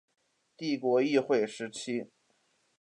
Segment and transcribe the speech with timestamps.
[0.57, 2.09] 帝国议会时期。